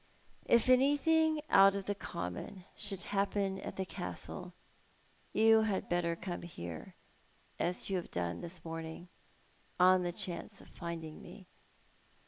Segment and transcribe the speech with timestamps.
[0.47, 4.51] If anything out of the common should happen at the Castle
[5.31, 6.95] you had better come here,
[7.59, 9.09] as you have done this morning,
[9.79, 11.45] on the chance of finding me.